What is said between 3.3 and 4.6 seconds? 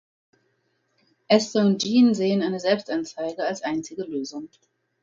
als einzige Lösung.